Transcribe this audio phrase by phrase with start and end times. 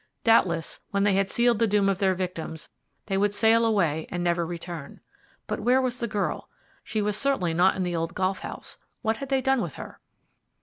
[0.23, 2.69] Doubtless, when they had sealed the doom of their victims,
[3.05, 4.99] they would sail away and never return.
[5.45, 6.49] But where was the girl?
[6.83, 9.99] She was certainly not in the old golf house; what had they done with her?